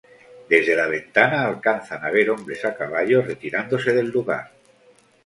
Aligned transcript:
Desde 0.49 0.75
la 0.75 0.87
ventana 0.87 1.45
alcanzan 1.47 2.03
a 2.03 2.09
ver 2.09 2.31
hombres 2.31 2.65
a 2.65 2.73
caballo 2.75 3.21
retirándose 3.21 3.93
del 3.93 4.09
lugar. 4.09 4.49